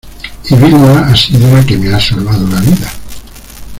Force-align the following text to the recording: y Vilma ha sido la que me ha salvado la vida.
y 0.49 0.55
Vilma 0.55 1.05
ha 1.11 1.15
sido 1.15 1.55
la 1.55 1.63
que 1.63 1.77
me 1.77 1.93
ha 1.93 1.99
salvado 1.99 2.47
la 2.47 2.59
vida. 2.61 2.89